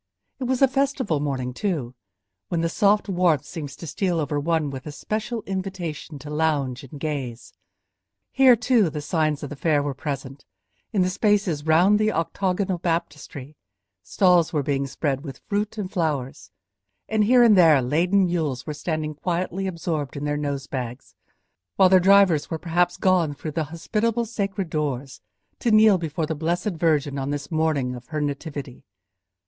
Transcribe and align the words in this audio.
It 0.39 0.45
was 0.45 0.63
a 0.63 0.67
festival 0.67 1.19
morning, 1.19 1.53
too, 1.53 1.93
when 2.47 2.61
the 2.61 2.69
soft 2.69 3.07
warmth 3.07 3.45
seems 3.45 3.75
to 3.75 3.85
steal 3.85 4.19
over 4.19 4.39
one 4.39 4.71
with 4.71 4.87
a 4.87 4.91
special 4.91 5.43
invitation 5.43 6.17
to 6.17 6.29
lounge 6.31 6.83
and 6.83 6.99
gaze. 6.99 7.53
Here, 8.31 8.55
too, 8.55 8.89
the 8.89 9.03
signs 9.03 9.43
of 9.43 9.51
the 9.51 9.55
fair 9.55 9.83
were 9.83 9.93
present; 9.93 10.43
in 10.91 11.03
the 11.03 11.09
spaces 11.11 11.67
round 11.67 11.99
the 11.99 12.11
octagonal 12.11 12.79
baptistery, 12.79 13.55
stalls 14.01 14.51
were 14.51 14.63
being 14.63 14.87
spread 14.87 15.23
with 15.23 15.43
fruit 15.45 15.77
and 15.77 15.91
flowers, 15.91 16.49
and 17.07 17.25
here 17.25 17.43
and 17.43 17.55
there 17.55 17.79
laden 17.79 18.25
mules 18.25 18.65
were 18.65 18.73
standing 18.73 19.13
quietly 19.13 19.67
absorbed 19.67 20.17
in 20.17 20.25
their 20.25 20.35
nose 20.35 20.65
bags, 20.65 21.13
while 21.75 21.89
their 21.89 21.99
drivers 21.99 22.49
were 22.49 22.57
perhaps 22.57 22.97
gone 22.97 23.35
through 23.35 23.51
the 23.51 23.65
hospitable 23.65 24.25
sacred 24.25 24.71
doors 24.71 25.21
to 25.59 25.69
kneel 25.69 25.99
before 25.99 26.25
the 26.25 26.33
blessed 26.33 26.71
Virgin 26.73 27.19
on 27.19 27.29
this 27.29 27.51
morning 27.51 27.93
of 27.93 28.07
her 28.07 28.19
Nativity. 28.19 28.83